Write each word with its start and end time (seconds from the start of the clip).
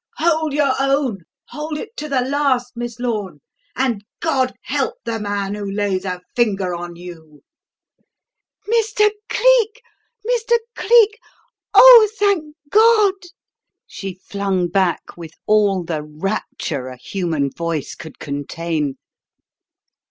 "Hold 0.17 0.51
your 0.51 0.73
own 0.79 1.19
hold 1.49 1.77
it 1.77 1.95
to 1.97 2.09
the 2.09 2.21
last, 2.21 2.75
Miss 2.75 2.99
Lorne, 2.99 3.39
and 3.75 4.03
God 4.19 4.55
help 4.63 4.95
the 5.05 5.19
man 5.19 5.53
who 5.53 5.71
lays 5.71 6.05
a 6.05 6.21
finger 6.35 6.73
on 6.73 6.95
you!" 6.95 7.43
"Mr. 8.67 9.11
Cleek! 9.29 9.81
Mr. 10.27 10.57
Cleek, 10.75 11.19
oh, 11.75 12.09
thank 12.17 12.55
God!" 12.71 13.13
she 13.85 14.15
flung 14.15 14.69
back 14.69 15.03
with 15.17 15.33
all 15.45 15.83
the 15.83 16.01
rapture 16.01 16.87
a 16.87 16.97
human 16.97 17.51
voice 17.51 17.93
could 17.93 18.17
contain. 18.17 18.95